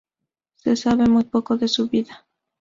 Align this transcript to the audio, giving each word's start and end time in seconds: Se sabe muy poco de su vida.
Se 0.55 0.75
sabe 0.75 1.05
muy 1.05 1.25
poco 1.25 1.57
de 1.57 1.67
su 1.67 1.87
vida. 1.87 2.25